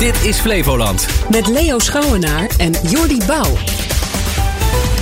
Dit 0.00 0.24
is 0.24 0.38
Flevoland. 0.38 1.06
Met 1.30 1.46
Leo 1.46 1.78
Schouwenaar 1.78 2.50
en 2.58 2.72
Jordi 2.82 3.18
Bouw. 3.26 3.56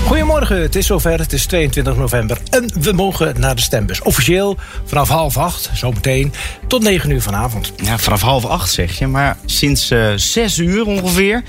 Goedemorgen, 0.07 0.63
het 0.63 0.77
is 0.77 0.87
zover. 0.87 1.19
Het 1.19 1.33
is 1.33 1.47
22 1.47 1.97
november 1.97 2.39
en 2.51 2.71
we 2.81 2.93
mogen 2.93 3.41
naar 3.41 3.55
de 3.55 3.61
stembus. 3.61 4.03
Officieel 4.03 4.57
vanaf 4.85 5.09
half 5.09 5.37
acht, 5.37 5.71
zometeen, 5.75 6.33
tot 6.67 6.83
9 6.83 7.11
uur 7.11 7.23
vanavond. 7.23 7.73
Ja, 7.77 7.99
vanaf 7.99 8.21
half 8.21 8.45
acht 8.45 8.73
zeg 8.73 8.99
je. 8.99 9.07
Maar 9.07 9.37
sinds 9.45 9.91
uh, 9.91 10.13
zes 10.17 10.59
uur 10.59 10.87
ongeveer 10.87 11.43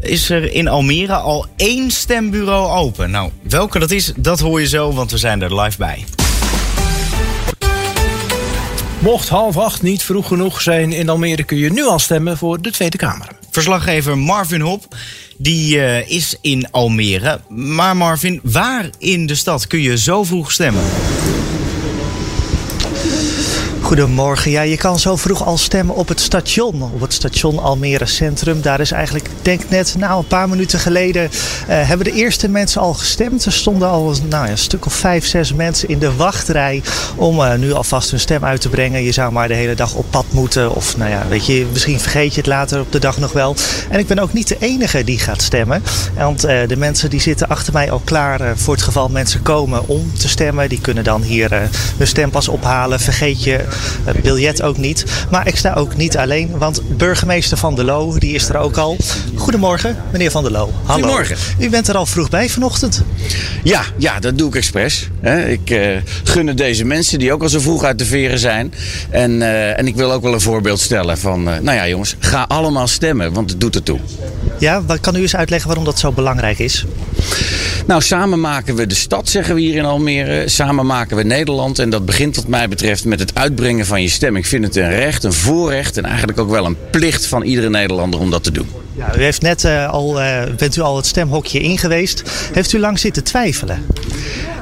is 0.00 0.30
er 0.30 0.52
in 0.52 0.68
Almere 0.68 1.14
al 1.14 1.46
één 1.56 1.90
stembureau 1.90 2.78
open. 2.78 3.10
Nou, 3.10 3.30
welke 3.42 3.78
dat 3.78 3.90
is, 3.90 4.12
dat 4.16 4.40
hoor 4.40 4.60
je 4.60 4.68
zo, 4.68 4.92
want 4.92 5.10
we 5.10 5.18
zijn 5.18 5.42
er 5.42 5.60
live 5.60 5.78
bij. 5.78 6.04
Mocht 9.00 9.28
half 9.28 9.56
acht 9.56 9.82
niet 9.82 10.02
vroeg 10.02 10.28
genoeg 10.28 10.60
zijn 10.60 10.92
in 10.92 11.08
Almere... 11.08 11.42
kun 11.44 11.56
je 11.56 11.72
nu 11.72 11.84
al 11.84 11.98
stemmen 11.98 12.36
voor 12.36 12.62
de 12.62 12.70
Tweede 12.70 12.96
Kamer. 12.96 13.28
Verslaggever 13.50 14.18
Marvin 14.18 14.60
Hop, 14.60 14.96
die 15.36 15.76
uh, 15.76 16.10
is 16.10 16.36
in 16.40 16.70
Almere. 16.70 17.40
Maar 17.48 17.96
Marvin, 17.96 18.40
waar 18.42 18.90
in 18.98 19.26
de 19.26 19.34
stad 19.34 19.66
kun 19.66 19.80
je 19.80 19.98
zo 19.98 20.24
vroeg 20.24 20.52
stemmen? 20.52 20.82
Goedemorgen. 23.90 24.50
Ja, 24.50 24.62
je 24.62 24.76
kan 24.76 24.98
zo 24.98 25.16
vroeg 25.16 25.44
al 25.44 25.58
stemmen 25.58 25.94
op 25.94 26.08
het 26.08 26.20
station. 26.20 26.82
Op 26.82 27.00
het 27.00 27.12
station 27.12 27.58
Almere 27.58 28.06
Centrum. 28.06 28.62
Daar 28.62 28.80
is 28.80 28.90
eigenlijk, 28.90 29.28
denk 29.42 29.62
net, 29.68 29.94
nou 29.98 30.18
een 30.18 30.26
paar 30.26 30.48
minuten 30.48 30.78
geleden... 30.78 31.22
Uh, 31.22 31.28
hebben 31.66 32.06
de 32.06 32.12
eerste 32.12 32.48
mensen 32.48 32.80
al 32.80 32.94
gestemd. 32.94 33.44
Er 33.44 33.52
stonden 33.52 33.88
al 33.88 34.14
nou, 34.28 34.48
een 34.48 34.58
stuk 34.58 34.86
of 34.86 34.92
vijf, 34.92 35.26
zes 35.26 35.54
mensen 35.54 35.88
in 35.88 35.98
de 35.98 36.16
wachtrij... 36.16 36.82
om 37.16 37.38
uh, 37.38 37.54
nu 37.54 37.72
alvast 37.72 38.10
hun 38.10 38.20
stem 38.20 38.44
uit 38.44 38.60
te 38.60 38.68
brengen. 38.68 39.02
Je 39.02 39.12
zou 39.12 39.32
maar 39.32 39.48
de 39.48 39.54
hele 39.54 39.74
dag 39.74 39.94
op 39.94 40.06
pad 40.10 40.24
moeten. 40.30 40.74
Of 40.74 40.96
nou 40.96 41.10
ja, 41.10 41.26
weet 41.28 41.46
je, 41.46 41.66
misschien 41.72 42.00
vergeet 42.00 42.34
je 42.34 42.40
het 42.40 42.48
later 42.48 42.80
op 42.80 42.92
de 42.92 42.98
dag 42.98 43.18
nog 43.18 43.32
wel. 43.32 43.56
En 43.88 43.98
ik 43.98 44.06
ben 44.06 44.18
ook 44.18 44.32
niet 44.32 44.48
de 44.48 44.56
enige 44.58 45.04
die 45.04 45.18
gaat 45.18 45.42
stemmen. 45.42 45.82
Want 46.16 46.44
uh, 46.44 46.60
de 46.66 46.76
mensen 46.76 47.10
die 47.10 47.20
zitten 47.20 47.48
achter 47.48 47.72
mij 47.72 47.90
al 47.90 48.02
klaar... 48.04 48.58
voor 48.58 48.74
het 48.74 48.82
geval 48.82 49.08
mensen 49.08 49.42
komen 49.42 49.88
om 49.88 50.12
te 50.18 50.28
stemmen. 50.28 50.68
Die 50.68 50.80
kunnen 50.80 51.04
dan 51.04 51.22
hier 51.22 51.70
hun 51.96 52.06
stempas 52.06 52.48
ophalen. 52.48 53.00
Vergeet 53.00 53.44
je 53.44 53.64
biljet 54.22 54.62
ook 54.62 54.76
niet. 54.76 55.04
Maar 55.30 55.46
ik 55.46 55.56
sta 55.56 55.72
ook 55.72 55.96
niet 55.96 56.16
alleen, 56.16 56.58
want 56.58 56.96
burgemeester 56.96 57.56
Van 57.56 57.74
der 57.74 57.84
Loo, 57.84 58.18
die 58.18 58.34
is 58.34 58.48
er 58.48 58.56
ook 58.56 58.76
al. 58.76 58.96
Goedemorgen, 59.34 59.96
meneer 60.12 60.30
Van 60.30 60.42
der 60.42 60.52
Loo. 60.52 60.72
Hallo. 60.84 61.02
Goedemorgen. 61.02 61.36
U 61.58 61.70
bent 61.70 61.88
er 61.88 61.96
al 61.96 62.06
vroeg 62.06 62.28
bij 62.28 62.48
vanochtend. 62.48 63.02
Ja, 63.62 63.82
ja 63.96 64.20
dat 64.20 64.38
doe 64.38 64.48
ik 64.48 64.54
expres. 64.54 65.08
Ik 65.46 65.70
uh, 65.70 65.96
gun 66.24 66.56
deze 66.56 66.84
mensen 66.84 67.18
die 67.18 67.32
ook 67.32 67.42
al 67.42 67.48
zo 67.48 67.60
vroeg 67.60 67.84
uit 67.84 67.98
de 67.98 68.04
veren 68.04 68.38
zijn. 68.38 68.74
En, 69.10 69.30
uh, 69.30 69.78
en 69.78 69.86
ik 69.86 69.96
wil 69.96 70.12
ook 70.12 70.22
wel 70.22 70.32
een 70.32 70.40
voorbeeld 70.40 70.80
stellen 70.80 71.18
van, 71.18 71.48
uh, 71.48 71.58
nou 71.58 71.76
ja 71.76 71.88
jongens, 71.88 72.16
ga 72.18 72.44
allemaal 72.48 72.88
stemmen, 72.88 73.32
want 73.32 73.50
het 73.50 73.60
doet 73.60 73.74
ertoe. 73.74 73.98
Ja, 74.58 74.84
wat 74.84 75.00
kan 75.00 75.16
u 75.16 75.20
eens 75.20 75.36
uitleggen 75.36 75.68
waarom 75.68 75.84
dat 75.84 75.98
zo 75.98 76.12
belangrijk 76.12 76.58
is? 76.58 76.84
Nou, 77.90 78.02
samen 78.02 78.40
maken 78.40 78.74
we 78.74 78.86
de 78.86 78.94
stad, 78.94 79.28
zeggen 79.28 79.54
we 79.54 79.60
hier 79.60 79.74
in 79.74 79.84
Almere. 79.84 80.48
Samen 80.48 80.86
maken 80.86 81.16
we 81.16 81.22
Nederland. 81.22 81.78
En 81.78 81.90
dat 81.90 82.04
begint 82.04 82.36
wat 82.36 82.46
mij 82.46 82.68
betreft 82.68 83.04
met 83.04 83.20
het 83.20 83.34
uitbrengen 83.34 83.86
van 83.86 84.02
je 84.02 84.08
stem. 84.08 84.36
Ik 84.36 84.46
vind 84.46 84.64
het 84.64 84.76
een 84.76 84.90
recht, 84.90 85.24
een 85.24 85.32
voorrecht 85.32 85.96
en 85.96 86.04
eigenlijk 86.04 86.38
ook 86.38 86.50
wel 86.50 86.64
een 86.64 86.76
plicht 86.90 87.26
van 87.26 87.42
iedere 87.42 87.70
Nederlander 87.70 88.20
om 88.20 88.30
dat 88.30 88.42
te 88.42 88.52
doen. 88.52 88.68
Ja, 88.96 89.16
u 89.16 89.22
heeft 89.22 89.42
net 89.42 89.64
uh, 89.64 89.90
al, 89.90 90.20
uh, 90.20 90.42
bent 90.56 90.76
u 90.76 90.80
al 90.80 90.96
het 90.96 91.06
stemhokje 91.06 91.60
in 91.60 91.78
geweest. 91.78 92.22
Heeft 92.52 92.72
u 92.72 92.78
lang 92.78 92.98
zitten 92.98 93.24
twijfelen? 93.24 93.86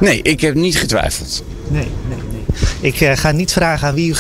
Nee, 0.01 0.23
ik 0.23 0.41
heb 0.41 0.55
niet 0.55 0.77
getwijfeld. 0.77 1.45
Nee, 1.69 1.87
nee, 2.09 2.17
nee. 2.17 2.28
Ik 2.81 3.01
uh, 3.01 3.13
ga 3.15 3.33
niet 3.33 3.53
vragen 3.53 3.89
aan 3.89 3.95
wie 3.95 4.11
u, 4.11 4.15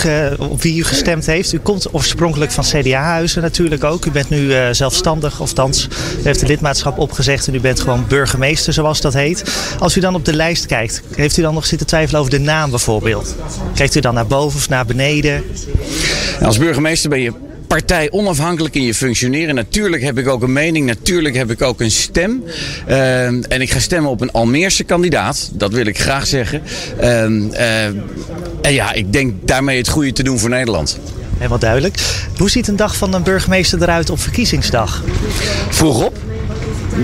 wie 0.58 0.78
u 0.78 0.84
gestemd 0.84 1.26
heeft. 1.26 1.52
U 1.52 1.58
komt 1.58 1.94
oorspronkelijk 1.94 2.50
van 2.50 2.64
CDA-huizen 2.64 3.42
natuurlijk 3.42 3.84
ook. 3.84 4.04
U 4.04 4.10
bent 4.10 4.28
nu 4.28 4.38
uh, 4.38 4.68
zelfstandig, 4.70 5.40
of 5.40 5.52
thans, 5.52 5.88
u 6.18 6.22
heeft 6.22 6.40
de 6.40 6.46
lidmaatschap 6.46 6.98
opgezegd 6.98 7.46
en 7.46 7.54
u 7.54 7.60
bent 7.60 7.80
gewoon 7.80 8.04
burgemeester, 8.08 8.72
zoals 8.72 9.00
dat 9.00 9.12
heet. 9.12 9.44
Als 9.78 9.96
u 9.96 10.00
dan 10.00 10.14
op 10.14 10.24
de 10.24 10.34
lijst 10.34 10.66
kijkt, 10.66 11.02
heeft 11.14 11.36
u 11.36 11.42
dan 11.42 11.54
nog 11.54 11.66
zitten 11.66 11.86
twijfelen 11.86 12.20
over 12.20 12.32
de 12.32 12.40
naam 12.40 12.70
bijvoorbeeld? 12.70 13.34
Kijkt 13.74 13.94
u 13.94 14.00
dan 14.00 14.14
naar 14.14 14.26
boven 14.26 14.58
of 14.58 14.68
naar 14.68 14.86
beneden? 14.86 15.42
Als 16.42 16.58
burgemeester 16.58 17.10
ben 17.10 17.20
je 17.20 17.32
partij 17.68 18.10
onafhankelijk 18.10 18.74
in 18.74 18.82
je 18.82 18.94
functioneren. 18.94 19.54
Natuurlijk 19.54 20.02
heb 20.02 20.18
ik 20.18 20.28
ook 20.28 20.42
een 20.42 20.52
mening, 20.52 20.86
natuurlijk 20.86 21.36
heb 21.36 21.50
ik 21.50 21.62
ook 21.62 21.80
een 21.80 21.90
stem. 21.90 22.44
Uh, 22.88 23.26
en 23.26 23.60
ik 23.60 23.70
ga 23.70 23.78
stemmen 23.78 24.10
op 24.10 24.20
een 24.20 24.32
Almeerse 24.32 24.84
kandidaat, 24.84 25.50
dat 25.52 25.72
wil 25.72 25.86
ik 25.86 26.00
graag 26.00 26.26
zeggen. 26.26 26.62
Uh, 27.00 27.06
uh, 27.06 27.84
en 28.62 28.72
ja, 28.72 28.92
ik 28.92 29.12
denk 29.12 29.34
daarmee 29.44 29.78
het 29.78 29.88
goede 29.88 30.12
te 30.12 30.22
doen 30.22 30.38
voor 30.38 30.50
Nederland. 30.50 30.98
Helemaal 31.36 31.58
duidelijk. 31.58 31.96
Hoe 32.36 32.50
ziet 32.50 32.68
een 32.68 32.76
dag 32.76 32.96
van 32.96 33.14
een 33.14 33.22
burgemeester 33.22 33.82
eruit 33.82 34.10
op 34.10 34.20
verkiezingsdag? 34.20 35.02
Vroeg 35.68 36.04
op. 36.04 36.27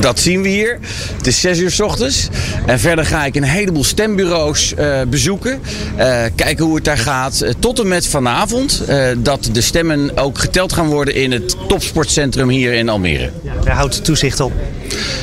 Dat 0.00 0.20
zien 0.20 0.42
we 0.42 0.48
hier. 0.48 0.78
Het 1.16 1.26
is 1.26 1.40
6 1.40 1.58
uur 1.58 1.70
s 1.70 1.80
ochtends. 1.80 2.28
En 2.66 2.80
verder 2.80 3.06
ga 3.06 3.24
ik 3.24 3.34
een 3.34 3.42
heleboel 3.42 3.84
stembureaus 3.84 4.74
uh, 4.78 5.00
bezoeken. 5.02 5.60
Uh, 5.98 6.22
kijken 6.34 6.64
hoe 6.64 6.74
het 6.74 6.84
daar 6.84 6.98
gaat. 6.98 7.40
Uh, 7.42 7.50
tot 7.58 7.78
en 7.78 7.88
met 7.88 8.06
vanavond. 8.06 8.82
dat 9.18 9.48
de 9.52 9.60
stemmen 9.60 10.16
ook 10.16 10.38
geteld 10.38 10.72
gaan 10.72 10.86
worden 10.86 11.14
in 11.14 11.32
het 11.32 11.56
topsportcentrum 11.68 12.48
hier 12.48 12.72
in 12.72 12.88
Almere. 12.88 13.30
Ja, 13.42 13.52
daar 13.64 13.74
houdt 13.74 14.04
toezicht 14.04 14.40
op. 14.40 14.52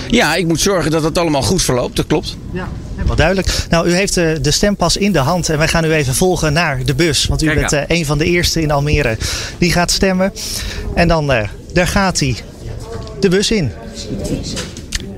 Ja, 0.07 0.35
ik 0.35 0.47
moet 0.47 0.59
zorgen 0.59 0.91
dat 0.91 1.03
het 1.03 1.17
allemaal 1.17 1.41
goed 1.41 1.61
verloopt. 1.61 1.95
Dat 1.95 2.07
klopt. 2.07 2.37
Ja. 2.53 2.67
Helemaal 2.95 3.15
duidelijk. 3.15 3.65
Nou, 3.69 3.87
u 3.87 3.93
heeft 3.93 4.13
de, 4.13 4.51
stempas 4.51 4.97
in 4.97 5.11
de 5.11 5.19
hand 5.19 5.49
en 5.49 5.57
wij 5.57 5.67
gaan 5.67 5.85
u 5.85 5.91
even 5.93 6.15
volgen 6.15 6.53
naar 6.53 6.85
de 6.85 6.95
bus. 6.95 7.25
Want 7.25 7.41
u 7.41 7.45
Kijk 7.45 7.69
bent 7.69 7.89
een 7.89 8.05
van 8.05 8.17
de 8.17 8.25
eerste 8.25 8.61
in 8.61 8.71
Almere 8.71 9.17
die 9.57 9.71
gaat 9.71 9.91
stemmen. 9.91 10.33
En 10.95 11.07
dan, 11.07 11.27
daar 11.73 11.87
gaat 11.87 12.19
hij. 12.19 12.35
De 13.19 13.29
bus 13.29 13.51
in. 13.51 13.71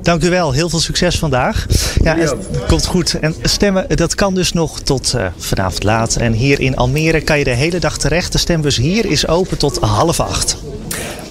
Dank 0.01 0.23
u 0.23 0.29
wel. 0.29 0.51
Heel 0.51 0.69
veel 0.69 0.79
succes 0.79 1.19
vandaag. 1.19 1.65
Ja, 2.03 2.17
het 2.17 2.35
komt 2.67 2.85
goed. 2.85 3.13
En 3.19 3.35
stemmen, 3.41 3.85
dat 3.95 4.15
kan 4.15 4.33
dus 4.33 4.53
nog 4.53 4.79
tot 4.79 5.13
uh, 5.15 5.25
vanavond 5.37 5.83
laat. 5.83 6.15
En 6.15 6.33
hier 6.33 6.59
in 6.59 6.75
Almere 6.75 7.21
kan 7.21 7.37
je 7.37 7.43
de 7.43 7.49
hele 7.49 7.79
dag 7.79 7.97
terecht. 7.97 8.31
De 8.31 8.37
stembus 8.37 8.77
hier 8.77 9.05
is 9.05 9.27
open 9.27 9.57
tot 9.57 9.77
half 9.77 10.19
acht. 10.19 10.57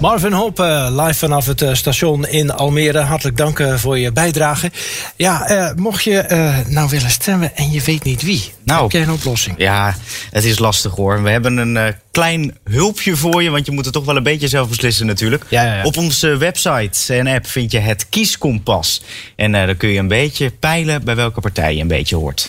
Marvin 0.02 0.32
Hoop, 0.32 0.60
uh, 0.60 0.88
live 0.90 1.18
vanaf 1.18 1.46
het 1.46 1.62
uh, 1.62 1.74
station 1.74 2.26
in 2.26 2.50
Almere. 2.50 2.98
Hartelijk 2.98 3.36
dank 3.36 3.58
uh, 3.58 3.74
voor 3.74 3.98
je 3.98 4.12
bijdrage. 4.12 4.70
Ja, 5.16 5.72
mocht 5.76 6.04
je 6.04 6.24
nou 6.68 6.88
willen 6.88 7.10
stemmen 7.10 7.56
en 7.56 7.70
je 7.70 7.82
weet 7.82 8.04
niet 8.04 8.22
wie, 8.22 8.52
nou, 8.64 8.82
heb 8.82 8.90
jij 8.90 9.02
een 9.02 9.10
oplossing? 9.10 9.54
Ja, 9.58 9.96
het 10.30 10.44
is 10.44 10.58
lastig 10.58 10.94
hoor. 10.94 11.22
We 11.22 11.30
hebben 11.30 11.56
een 11.56 11.94
klein 12.10 12.56
hulpje 12.70 13.16
voor 13.16 13.42
je, 13.42 13.50
want 13.50 13.66
je 13.66 13.72
moet 13.72 13.84
het 13.84 13.94
toch 13.94 14.04
wel 14.04 14.16
een 14.16 14.22
beetje 14.22 14.48
zelf 14.48 14.68
beslissen 14.68 15.06
natuurlijk. 15.06 15.44
Ja, 15.48 15.62
ja, 15.62 15.74
ja. 15.74 15.84
Op 15.84 15.96
onze 15.96 16.36
website 16.36 17.14
en 17.14 17.26
app 17.26 17.46
vind 17.46 17.72
je 17.72 17.78
het 17.78 18.08
kieskompas. 18.08 19.02
En 19.36 19.52
dan 19.52 19.76
kun 19.76 19.88
je 19.88 19.98
een 19.98 20.08
beetje 20.08 20.50
peilen 20.50 21.04
bij 21.04 21.16
welke 21.16 21.40
partij 21.40 21.74
je 21.74 21.80
een 21.80 21.88
beetje 21.88 22.16
hoort. 22.16 22.48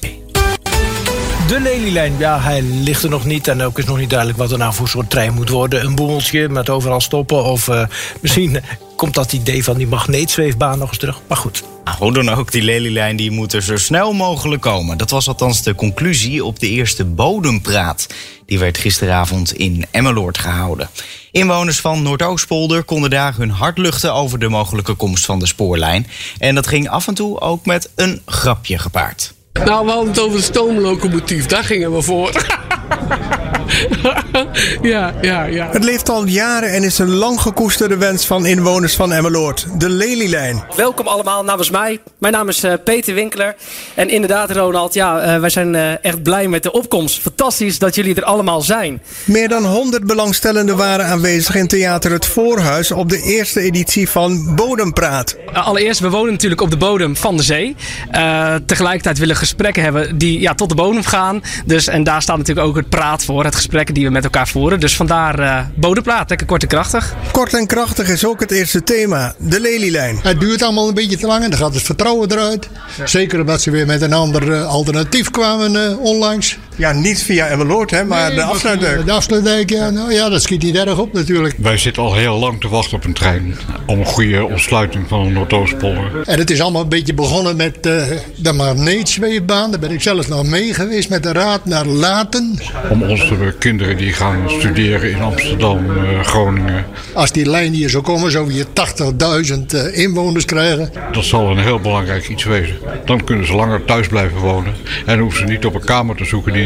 De 1.47 1.59
lelielijn, 1.59 2.17
ja, 2.17 2.39
hij 2.39 2.61
ligt 2.61 3.03
er 3.03 3.09
nog 3.09 3.25
niet. 3.25 3.47
En 3.47 3.61
ook 3.61 3.77
is 3.77 3.85
nog 3.85 3.97
niet 3.97 4.09
duidelijk 4.09 4.39
wat 4.39 4.51
er 4.51 4.57
nou 4.57 4.73
voor 4.73 4.87
soort 4.87 5.09
trein 5.09 5.33
moet 5.33 5.49
worden. 5.49 5.85
Een 5.85 5.95
boemeltje 5.95 6.49
met 6.49 6.69
overal 6.69 7.01
stoppen. 7.01 7.43
Of 7.43 7.67
uh, 7.67 7.85
misschien 8.21 8.61
komt 8.95 9.13
dat 9.13 9.33
idee 9.33 9.63
van 9.63 9.77
die 9.77 9.87
magneetzweefbaan 9.87 10.79
nog 10.79 10.89
eens 10.89 10.97
terug. 10.97 11.21
Maar 11.27 11.37
goed. 11.37 11.63
Nou, 11.85 11.97
hoe 11.97 12.13
dan 12.13 12.29
ook, 12.29 12.51
die 12.51 12.61
lelielijn 12.61 13.15
die 13.15 13.31
moet 13.31 13.53
er 13.53 13.61
zo 13.61 13.77
snel 13.77 14.13
mogelijk 14.13 14.61
komen. 14.61 14.97
Dat 14.97 15.09
was 15.09 15.27
althans 15.27 15.61
de 15.61 15.75
conclusie 15.75 16.45
op 16.45 16.59
de 16.59 16.69
eerste 16.69 17.05
bodempraat. 17.05 18.07
Die 18.45 18.59
werd 18.59 18.77
gisteravond 18.77 19.53
in 19.53 19.85
Emmeloord 19.91 20.37
gehouden. 20.37 20.89
Inwoners 21.31 21.79
van 21.79 22.01
Noordoostpolder 22.01 22.83
konden 22.83 23.09
daar 23.09 23.35
hun 23.35 23.51
hart 23.51 23.77
luchten 23.77 24.13
over 24.13 24.39
de 24.39 24.49
mogelijke 24.49 24.93
komst 24.93 25.25
van 25.25 25.39
de 25.39 25.47
spoorlijn. 25.47 26.07
En 26.37 26.55
dat 26.55 26.67
ging 26.67 26.89
af 26.89 27.07
en 27.07 27.13
toe 27.13 27.39
ook 27.39 27.65
met 27.65 27.89
een 27.95 28.21
grapje 28.25 28.77
gepaard. 28.77 29.32
Nou, 29.53 29.85
we 29.85 29.91
hadden 29.91 30.07
het 30.07 30.19
over 30.19 30.37
de 30.37 30.43
stoomlocomotief. 30.43 31.45
Daar 31.45 31.63
gingen 31.63 31.93
we 31.93 32.01
voor. 32.01 32.31
ja, 34.81 35.13
ja, 35.21 35.43
ja. 35.43 35.69
Het 35.71 35.83
leeft 35.83 36.09
al 36.09 36.25
jaren 36.25 36.73
en 36.73 36.83
is 36.83 36.97
een 36.97 37.13
lang 37.13 37.41
gekoesterde 37.41 37.97
wens 37.97 38.25
van 38.25 38.45
inwoners 38.45 38.95
van 38.95 39.11
Emmeloord. 39.11 39.67
De 39.77 39.89
Lelylijn. 39.89 40.63
Welkom 40.75 41.07
allemaal 41.07 41.43
namens 41.43 41.69
mij. 41.69 41.99
Mijn 42.17 42.33
naam 42.33 42.49
is 42.49 42.63
uh, 42.63 42.73
Peter 42.83 43.13
Winkler. 43.13 43.55
En 43.95 44.09
inderdaad, 44.09 44.51
Ronald, 44.51 44.93
ja, 44.93 45.35
uh, 45.35 45.39
wij 45.39 45.49
zijn 45.49 45.73
uh, 45.73 46.05
echt 46.05 46.23
blij 46.23 46.47
met 46.47 46.63
de 46.63 46.71
opkomst. 46.71 47.21
Fantastisch 47.21 47.79
dat 47.79 47.95
jullie 47.95 48.15
er 48.15 48.23
allemaal 48.23 48.61
zijn. 48.61 49.01
Meer 49.25 49.49
dan 49.49 49.65
100 49.65 50.05
belangstellenden 50.05 50.77
waren 50.77 51.05
aanwezig 51.05 51.55
in 51.55 51.67
Theater 51.67 52.11
Het 52.11 52.25
Voorhuis 52.25 52.91
op 52.91 53.09
de 53.09 53.21
eerste 53.21 53.59
editie 53.59 54.09
van 54.09 54.55
Bodempraat. 54.55 55.37
allereerst, 55.53 55.99
we 55.99 56.09
wonen 56.09 56.31
natuurlijk 56.31 56.61
op 56.61 56.69
de 56.69 56.77
bodem 56.77 57.15
van 57.15 57.37
de 57.37 57.43
zee. 57.43 57.75
tegelijkertijd 58.65 59.17
willen 59.17 59.33
we 59.33 59.39
gesprekken 59.39 59.83
hebben 59.83 60.17
die 60.17 60.39
ja, 60.39 60.53
tot 60.53 60.69
de 60.69 60.75
bodem 60.75 61.03
gaan. 61.03 61.43
Dus, 61.65 61.87
en 61.87 62.03
daar 62.03 62.21
staat 62.21 62.37
natuurlijk 62.37 62.67
ook 62.67 62.75
het 62.75 62.89
praat 62.89 63.23
voor. 63.23 63.43
Gesprekken 63.55 63.93
die 63.93 64.05
we 64.05 64.11
met 64.11 64.23
elkaar 64.23 64.47
voeren. 64.47 64.79
Dus 64.79 64.95
vandaar 64.95 65.39
uh, 65.39 65.59
bodempraat, 65.75 66.29
lekker 66.29 66.47
kort 66.47 66.61
en 66.61 66.67
krachtig. 66.67 67.13
Kort 67.31 67.53
en 67.53 67.67
krachtig 67.67 68.09
is 68.09 68.25
ook 68.25 68.39
het 68.39 68.51
eerste 68.51 68.83
thema, 68.83 69.35
de 69.37 69.59
lelielijn. 69.59 70.19
Het 70.21 70.39
duurt 70.39 70.61
allemaal 70.61 70.87
een 70.87 70.93
beetje 70.93 71.17
te 71.17 71.27
lang 71.27 71.43
en 71.43 71.49
dan 71.49 71.59
gaat 71.59 71.73
het 71.73 71.83
vertrouwen 71.83 72.31
eruit. 72.31 72.69
Ja. 72.97 73.07
Zeker 73.07 73.39
omdat 73.39 73.61
ze 73.61 73.71
weer 73.71 73.85
met 73.85 74.01
een 74.01 74.13
ander 74.13 74.47
uh, 74.47 74.65
alternatief 74.67 75.31
kwamen 75.31 75.73
uh, 75.73 75.99
onlangs. 75.99 76.57
Ja, 76.75 76.91
niet 76.91 77.23
via 77.23 77.47
Emmeloord, 77.47 77.91
hè, 77.91 78.03
maar 78.03 78.27
Nee, 78.27 78.35
de 78.35 78.43
afsluitdijk. 78.43 79.05
De 79.05 79.11
afsluitdijk, 79.11 79.69
ja, 79.69 79.89
nou 79.89 80.13
ja, 80.13 80.29
dat 80.29 80.41
schiet 80.41 80.63
niet 80.63 80.75
erg 80.75 80.97
op 80.99 81.13
natuurlijk. 81.13 81.55
Wij 81.57 81.77
zitten 81.77 82.03
al 82.03 82.15
heel 82.15 82.39
lang 82.39 82.61
te 82.61 82.67
wachten 82.67 82.97
op 82.97 83.05
een 83.05 83.13
trein. 83.13 83.55
Om 83.85 83.99
een 83.99 84.05
goede 84.05 84.45
ontsluiting 84.45 85.07
van 85.07 85.23
de 85.23 85.29
Noordoostpolder. 85.29 86.21
En 86.25 86.39
het 86.39 86.49
is 86.49 86.61
allemaal 86.61 86.81
een 86.81 86.89
beetje 86.89 87.13
begonnen 87.13 87.55
met 87.55 87.85
eh, 87.85 88.03
de 88.35 88.53
magneetzweefbaan. 88.53 89.71
Daar 89.71 89.79
ben 89.79 89.91
ik 89.91 90.01
zelfs 90.01 90.27
nog 90.27 90.45
mee 90.45 90.73
geweest 90.73 91.09
met 91.09 91.23
de 91.23 91.31
raad 91.31 91.65
naar 91.65 91.85
Laten. 91.85 92.59
Om 92.89 93.03
onze 93.03 93.53
kinderen 93.59 93.97
die 93.97 94.13
gaan 94.13 94.49
studeren 94.49 95.11
in 95.11 95.21
Amsterdam, 95.21 95.97
eh, 95.97 96.23
Groningen. 96.23 96.85
Als 97.13 97.31
die 97.31 97.49
lijn 97.49 97.73
hier 97.73 97.89
zou 97.89 98.03
komen, 98.03 98.31
zou 98.31 98.53
je 98.53 98.65
80.000 98.73 99.73
eh, 99.73 99.97
inwoners 99.97 100.45
krijgen. 100.45 100.91
Dat 101.11 101.25
zal 101.25 101.51
een 101.51 101.63
heel 101.63 101.79
belangrijk 101.79 102.29
iets 102.29 102.43
wezen. 102.43 102.77
Dan 103.05 103.23
kunnen 103.23 103.45
ze 103.45 103.55
langer 103.55 103.85
thuis 103.85 104.07
blijven 104.07 104.37
wonen. 104.37 104.73
En 105.05 105.19
hoeven 105.19 105.39
ze 105.39 105.45
niet 105.45 105.65
op 105.65 105.75
een 105.75 105.85
kamer 105.85 106.15
te 106.15 106.25
zoeken 106.25 106.53
die 106.53 106.62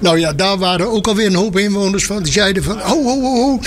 Nou 0.00 0.18
ja, 0.18 0.32
daar 0.32 0.58
waren 0.58 0.90
ook 0.90 1.06
alweer 1.06 1.26
een 1.26 1.34
hoop 1.34 1.58
inwoners 1.58 2.06
van. 2.06 2.22
Die 2.22 2.32
zeiden 2.32 2.62
van, 2.62 2.82
oh, 2.82 3.06
oh, 3.06 3.24
oh, 3.24 3.52
oh. 3.52 3.62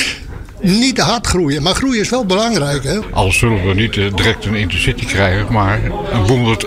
Niet 0.62 0.96
te 0.96 1.02
hard 1.02 1.28
groeien. 1.28 1.64
Maar 1.64 1.76
groeien 1.76 2.02
is 2.02 2.10
wel 2.10 2.26
belangrijk, 2.26 2.84
hè. 2.84 3.00
Al 3.12 3.32
zullen 3.32 3.68
we 3.68 3.74
niet 3.74 3.98
eh, 3.98 4.16
direct 4.16 4.46
een 4.46 4.56
intercity 4.56 5.06
krijgen. 5.06 5.54
Maar 5.54 5.82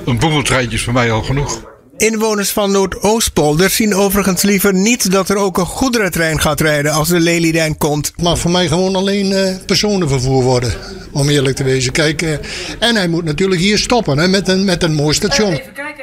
een 0.05 0.19
boemeltreintje 0.19 0.77
is 0.77 0.83
voor 0.83 0.93
mij 0.93 1.13
al 1.13 1.23
genoeg. 1.23 1.61
Inwoners 1.99 2.51
van 2.51 2.71
Noordoostpolder 2.71 3.71
zien 3.71 3.95
overigens 3.95 4.43
liever 4.43 4.75
niet 4.75 5.11
dat 5.11 5.29
er 5.29 5.37
ook 5.37 5.59
een 5.59 5.67
goederentrein 5.67 6.41
gaat 6.41 6.61
rijden 6.61 6.93
als 6.93 7.09
de 7.09 7.21
Lelylijn 7.21 7.79
komt. 7.79 8.07
Het 8.07 8.23
mag 8.23 8.39
voor 8.39 8.51
mij 8.51 8.69
gewoon 8.69 8.97
alleen 8.97 9.33
eh, 9.33 9.57
personenvervoer 9.67 10.43
worden. 10.43 10.73
Om 11.13 11.29
eerlijk 11.29 11.57
te 11.57 11.65
wezen. 11.65 11.93
Kijk, 11.93 12.23
eh, 12.23 12.33
en 12.79 12.97
hij 12.97 13.09
moet 13.09 13.25
natuurlijk 13.25 13.61
hier 13.61 13.79
stoppen 13.79 14.19
hè, 14.19 14.29
met, 14.29 14.49
een, 14.49 14.65
met 14.65 14.83
een 14.83 14.95
mooi 14.95 15.15
station. 15.15 15.61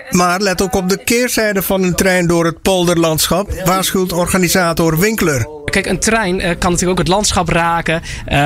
Maar 0.09 0.39
let 0.41 0.61
ook 0.61 0.75
op 0.75 0.89
de 0.89 1.03
keerzijde 1.03 1.61
van 1.61 1.83
een 1.83 1.95
trein 1.95 2.27
door 2.27 2.45
het 2.45 2.61
polderlandschap, 2.61 3.61
waarschuwt 3.65 4.13
organisator 4.13 4.99
Winkler. 4.99 5.54
Kijk, 5.71 5.85
een 5.87 5.99
trein 5.99 6.41
eh, 6.41 6.47
kan 6.59 6.71
natuurlijk 6.71 6.99
ook 6.99 7.05
het 7.05 7.07
landschap 7.15 7.49
raken. 7.49 8.01
eh, 8.25 8.37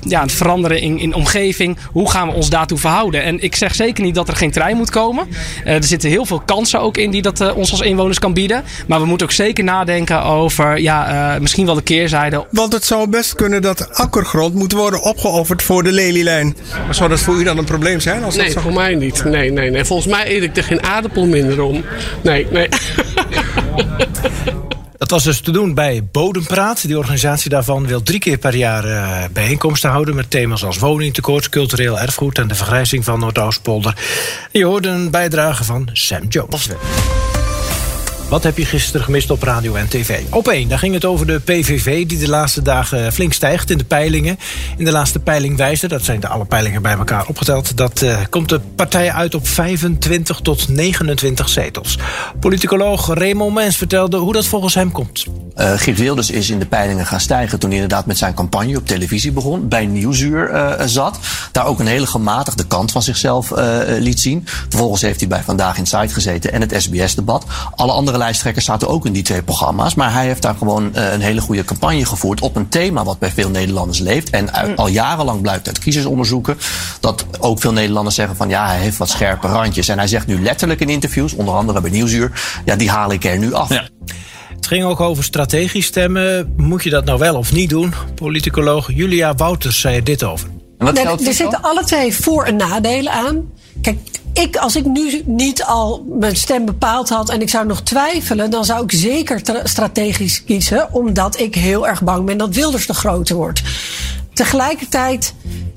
ja, 0.00 0.22
het 0.22 0.32
veranderen 0.32 0.80
in, 0.80 0.98
in 0.98 1.14
omgeving. 1.14 1.78
Hoe 1.92 2.10
gaan 2.10 2.28
we 2.28 2.34
ons 2.34 2.50
daartoe 2.50 2.78
verhouden? 2.78 3.22
En 3.22 3.42
ik 3.42 3.56
zeg 3.56 3.74
zeker 3.74 4.04
niet 4.04 4.14
dat 4.14 4.28
er 4.28 4.36
geen 4.36 4.50
trein 4.50 4.76
moet 4.76 4.90
komen. 4.90 5.28
Eh, 5.64 5.74
er 5.74 5.84
zitten 5.84 6.10
heel 6.10 6.24
veel 6.26 6.40
kansen 6.44 6.80
ook 6.80 6.96
in 6.96 7.10
die 7.10 7.22
dat 7.22 7.40
eh, 7.40 7.56
ons 7.56 7.70
als 7.70 7.80
inwoners 7.80 8.18
kan 8.18 8.32
bieden. 8.34 8.64
Maar 8.86 9.00
we 9.00 9.06
moeten 9.06 9.26
ook 9.26 9.32
zeker 9.32 9.64
nadenken 9.64 10.22
over 10.22 10.78
ja, 10.78 11.34
eh, 11.34 11.40
misschien 11.40 11.66
wel 11.66 11.74
de 11.74 11.82
keerzijde. 11.82 12.46
Want 12.50 12.72
het 12.72 12.84
zou 12.84 13.08
best 13.08 13.34
kunnen 13.34 13.62
dat 13.62 13.94
akkergrond 13.94 14.54
moet 14.54 14.72
worden 14.72 15.02
opgeofferd 15.02 15.62
voor 15.62 15.82
de 15.82 15.92
Lelylijn. 15.92 16.56
Maar 16.84 16.94
zou 16.94 17.08
dat 17.08 17.20
voor 17.20 17.34
u 17.36 17.44
dan 17.44 17.58
een 17.58 17.64
probleem 17.64 18.00
zijn? 18.00 18.24
Als 18.24 18.36
Nee, 18.36 18.50
voor 18.50 18.72
mij 18.72 18.94
niet. 18.94 19.24
Nee, 19.24 19.52
nee, 19.52 19.70
nee. 19.70 19.84
Volgens 19.84 20.08
mij 20.08 20.36
eet 20.36 20.42
ik 20.42 20.56
er 20.56 20.64
geen 20.64 20.82
aardappel 20.82 21.26
minder 21.26 21.62
om. 21.62 21.84
Nee, 22.22 22.46
nee. 22.50 22.68
Dat 24.98 25.10
was 25.10 25.24
dus 25.24 25.40
te 25.40 25.50
doen 25.50 25.74
bij 25.74 26.04
Bodempraat. 26.12 26.86
Die 26.86 26.98
organisatie 26.98 27.50
daarvan 27.50 27.86
wil 27.86 28.02
drie 28.02 28.18
keer 28.18 28.38
per 28.38 28.54
jaar 28.56 28.84
eh, 28.84 29.28
bijeenkomsten 29.32 29.90
houden... 29.90 30.14
met 30.14 30.30
thema's 30.30 30.64
als 30.64 30.78
woningtekort, 30.78 31.48
cultureel 31.48 32.00
erfgoed... 32.00 32.38
en 32.38 32.48
de 32.48 32.54
vergrijzing 32.54 33.04
van 33.04 33.20
Noordoostpolder. 33.20 33.96
Je 34.52 34.64
hoorde 34.64 34.88
een 34.88 35.10
bijdrage 35.10 35.64
van 35.64 35.88
Sam 35.92 36.26
Jones. 36.28 36.68
Wat 38.28 38.42
heb 38.42 38.58
je 38.58 38.64
gisteren 38.64 39.02
gemist 39.02 39.30
op 39.30 39.42
radio 39.42 39.74
en 39.74 39.88
tv? 39.88 40.20
Op 40.30 40.48
één, 40.48 40.68
daar 40.68 40.78
ging 40.78 40.94
het 40.94 41.04
over 41.04 41.26
de 41.26 41.40
PVV... 41.40 42.06
die 42.06 42.18
de 42.18 42.28
laatste 42.28 42.62
dagen 42.62 43.12
flink 43.12 43.32
stijgt 43.32 43.70
in 43.70 43.78
de 43.78 43.84
peilingen. 43.84 44.38
In 44.76 44.84
de 44.84 44.90
laatste 44.90 45.18
peiling 45.18 45.56
wijzen, 45.56 45.88
dat 45.88 46.04
zijn 46.04 46.20
de 46.20 46.28
alle 46.28 46.44
peilingen 46.44 46.82
bij 46.82 46.92
elkaar 46.92 47.26
opgeteld... 47.26 47.76
dat 47.76 48.02
eh, 48.02 48.18
komt 48.30 48.48
de 48.48 48.60
partij 48.76 49.12
uit 49.12 49.34
op 49.34 49.48
25 49.48 50.40
tot 50.40 50.68
29 50.68 51.48
zetels. 51.48 51.98
Politicoloog 52.40 53.14
Raymond 53.14 53.54
Mens 53.54 53.76
vertelde 53.76 54.16
hoe 54.16 54.32
dat 54.32 54.46
volgens 54.46 54.74
hem 54.74 54.92
komt. 54.92 55.24
Uh, 55.56 55.72
Geert 55.76 55.98
Wilders 55.98 56.30
is 56.30 56.50
in 56.50 56.58
de 56.58 56.66
peilingen 56.66 57.06
gaan 57.06 57.20
stijgen 57.20 57.58
toen 57.58 57.70
hij 57.70 57.78
inderdaad 57.78 58.06
met 58.06 58.18
zijn 58.18 58.34
campagne 58.34 58.76
op 58.76 58.86
televisie 58.86 59.32
begon. 59.32 59.68
Bij 59.68 59.86
Nieuwsuur 59.86 60.50
uh, 60.50 60.72
zat. 60.86 61.18
Daar 61.52 61.66
ook 61.66 61.80
een 61.80 61.86
hele 61.86 62.06
gematigde 62.06 62.66
kant 62.66 62.92
van 62.92 63.02
zichzelf 63.02 63.52
liet 63.98 64.20
zien. 64.20 64.42
Vervolgens 64.68 65.02
heeft 65.02 65.20
hij 65.20 65.28
bij 65.28 65.42
Vandaag 65.42 65.78
in 65.78 65.86
Site 65.86 66.14
gezeten 66.14 66.52
en 66.52 66.60
het 66.60 66.74
SBS-debat. 66.76 67.44
Alle 67.74 67.92
andere 68.16 68.32
lijsttrekkers 68.32 68.64
zaten 68.64 68.88
ook 68.88 69.06
in 69.06 69.12
die 69.12 69.22
twee 69.22 69.42
programma's. 69.42 69.94
Maar 69.94 70.12
hij 70.12 70.26
heeft 70.26 70.42
daar 70.42 70.54
gewoon 70.54 70.90
een 70.92 71.20
hele 71.20 71.40
goede 71.40 71.64
campagne 71.64 72.04
gevoerd 72.04 72.40
op 72.40 72.56
een 72.56 72.68
thema 72.68 73.04
wat 73.04 73.18
bij 73.18 73.30
veel 73.30 73.50
Nederlanders 73.50 73.98
leeft. 73.98 74.30
En 74.30 74.52
uit, 74.52 74.76
al 74.76 74.88
jarenlang 74.88 75.40
blijkt 75.40 75.66
uit 75.66 75.78
kiezersonderzoeken 75.78 76.58
dat 77.00 77.26
ook 77.40 77.60
veel 77.60 77.72
Nederlanders 77.72 78.14
zeggen 78.14 78.36
van 78.36 78.48
ja, 78.48 78.66
hij 78.66 78.78
heeft 78.78 78.96
wat 78.96 79.08
scherpe 79.08 79.46
randjes. 79.46 79.88
En 79.88 79.98
hij 79.98 80.06
zegt 80.06 80.26
nu 80.26 80.42
letterlijk 80.42 80.80
in 80.80 80.88
interviews, 80.88 81.32
onder 81.32 81.54
andere 81.54 81.80
bij 81.80 81.90
Nieuwsuur, 81.90 82.32
ja, 82.64 82.76
die 82.76 82.90
haal 82.90 83.12
ik 83.12 83.24
er 83.24 83.38
nu 83.38 83.52
af. 83.52 83.68
Ja. 83.68 83.88
Het 84.56 84.66
ging 84.66 84.84
ook 84.84 85.00
over 85.00 85.24
strategisch 85.24 85.86
stemmen. 85.86 86.54
Moet 86.56 86.82
je 86.82 86.90
dat 86.90 87.04
nou 87.04 87.18
wel 87.18 87.36
of 87.36 87.52
niet 87.52 87.70
doen? 87.70 87.94
Politicoloog 88.14 88.92
Julia 88.92 89.34
Wouters 89.34 89.80
zei 89.80 89.96
er 89.96 90.04
dit 90.04 90.22
over. 90.22 90.48
Nee, 90.78 91.06
er 91.06 91.18
zitten 91.18 91.62
alle 91.62 91.84
twee 91.84 92.14
voor- 92.14 92.44
en 92.44 92.56
nadelen 92.56 93.12
aan. 93.12 93.42
Kijk, 93.80 93.98
ik, 94.38 94.56
als 94.56 94.76
ik 94.76 94.84
nu 94.84 95.22
niet 95.24 95.64
al 95.64 96.06
mijn 96.18 96.36
stem 96.36 96.64
bepaald 96.64 97.08
had 97.08 97.30
en 97.30 97.40
ik 97.40 97.48
zou 97.48 97.66
nog 97.66 97.82
twijfelen, 97.82 98.50
dan 98.50 98.64
zou 98.64 98.84
ik 98.84 98.92
zeker 98.92 99.40
strategisch 99.64 100.44
kiezen, 100.44 100.92
omdat 100.92 101.40
ik 101.40 101.54
heel 101.54 101.88
erg 101.88 102.02
bang 102.02 102.24
ben 102.24 102.38
dat 102.38 102.54
Wilders 102.54 102.86
de 102.86 102.94
groter 102.94 103.36
wordt. 103.36 103.62
Tegelijkertijd 104.32 105.34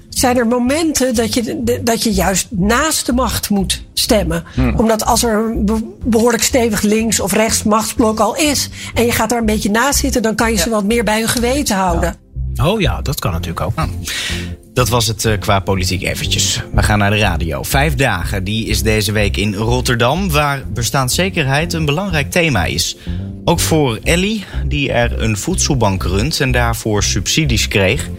zijn 0.10 0.38
er 0.38 0.48
momenten 0.48 1.16
dat 1.16 1.34
je, 1.34 1.80
dat 1.84 2.04
je 2.04 2.12
juist 2.12 2.48
naast 2.50 3.06
de 3.06 3.14
macht 3.14 3.50
moet 3.50 3.84
stemmen. 3.94 4.44
Hmm. 4.54 4.76
Omdat 4.76 5.06
als 5.06 5.24
er 5.24 5.34
een 5.34 5.94
behoorlijk 6.04 6.44
stevig 6.44 6.82
links 6.82 7.20
of 7.20 7.34
rechts 7.34 7.64
machtsblok 7.64 8.20
al 8.20 8.36
is 8.36 8.70
en 8.94 9.06
je 9.06 9.12
gaat 9.12 9.30
daar 9.30 9.40
een 9.40 9.46
beetje 9.46 9.72
naast 9.72 10.00
zitten, 10.00 10.22
dan 10.22 10.36
kan 10.36 10.52
je 10.52 10.58
ze 10.58 10.70
wat 10.70 10.84
meer 10.84 11.04
bij 11.04 11.20
hun 11.20 11.30
geweten 11.30 11.76
houden. 11.76 12.16
Oh 12.64 12.82
ja, 12.82 13.02
dat 13.02 13.20
kan 13.20 13.32
natuurlijk 13.32 13.62
ook. 13.62 13.74
Dat 14.74 14.90
was 14.90 15.08
het 15.08 15.24
uh, 15.24 15.40
qua 15.40 15.60
politiek 15.60 16.02
eventjes. 16.02 16.64
We 16.74 16.84
gaan 16.84 17.00
naar 17.00 17.10
de 17.10 17.18
radio. 17.18 17.64
Vijf 17.64 17.96
dagen, 17.96 18.44
die 18.44 18.66
is 18.66 18.84
deze 18.84 19.12
week 19.12 19.38
in 19.38 19.54
Rotterdam, 19.56 20.30
waar 20.30 20.64
bestaanszekerheid 20.74 21.74
een 21.74 21.86
belangrijk 21.86 22.32
thema 22.32 22.66
is. 22.66 22.98
Ook 23.44 23.60
voor 23.60 24.00
Ellie, 24.04 24.46
die 24.66 24.92
er 24.92 25.22
een 25.22 25.38
voedselbank 25.38 26.04
runt 26.04 26.40
en 26.40 26.52
daarvoor 26.52 27.04
subsidies 27.04 27.68
kreeg. 27.68 28.10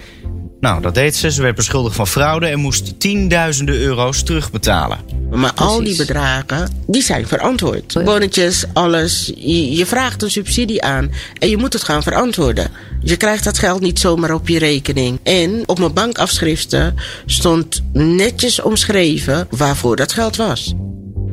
Nou, 0.61 0.83
dat 0.83 0.95
deed 0.95 1.17
ze. 1.17 1.31
Ze 1.31 1.43
werd 1.43 1.57
beschuldigd 1.57 1.97
van 1.97 2.07
fraude 2.07 2.47
en 2.47 2.59
moest 2.59 3.01
tienduizenden 3.01 3.75
euro's 3.75 4.23
terugbetalen. 4.23 4.99
Maar 5.31 5.55
Precies. 5.55 5.73
al 5.73 5.85
die 5.85 5.97
bedragen, 5.97 6.83
die 6.87 7.03
zijn 7.03 7.27
verantwoord. 7.27 8.05
Bonnetjes, 8.05 8.65
alles. 8.73 9.33
Je, 9.37 9.77
je, 9.77 9.87
vraagt 9.87 10.23
een 10.23 10.31
subsidie 10.31 10.83
aan 10.83 11.11
en 11.39 11.49
je 11.49 11.57
moet 11.57 11.73
het 11.73 11.85
gaan 11.85 12.03
verantwoorden. 12.03 12.71
Je 13.03 13.17
krijgt 13.17 13.45
dat 13.45 13.59
geld 13.59 13.81
niet 13.81 13.99
zomaar 13.99 14.35
op 14.35 14.49
je 14.49 14.59
rekening. 14.59 15.19
En 15.23 15.63
op 15.67 15.79
mijn 15.79 15.93
bankafschriften 15.93 16.95
stond 17.27 17.83
netjes 17.93 18.61
omschreven 18.61 19.47
waarvoor 19.51 19.97
dat 19.97 20.13
geld 20.13 20.37
was. 20.37 20.75